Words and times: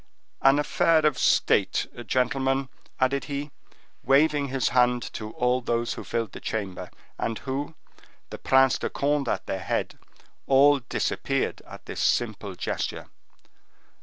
An 0.41 0.57
affair 0.57 1.05
of 1.05 1.19
state, 1.19 1.85
gentlemen," 2.07 2.69
added 2.99 3.25
he, 3.25 3.51
waving 4.03 4.47
his 4.47 4.69
hand 4.69 5.03
to 5.13 5.29
all 5.33 5.61
who 5.61 5.85
filled 6.03 6.31
the 6.31 6.39
chamber, 6.39 6.89
and 7.19 7.37
who, 7.37 7.75
the 8.31 8.39
Prince 8.39 8.79
de 8.79 8.89
Conde 8.89 9.27
at 9.29 9.45
their 9.45 9.59
head, 9.59 9.99
all 10.47 10.79
disappeared 10.79 11.61
at 11.67 11.85
the 11.85 11.95
simple 11.95 12.55
gesture. 12.55 13.11